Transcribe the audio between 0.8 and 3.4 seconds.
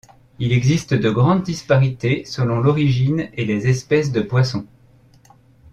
de grandes disparités selon l'origine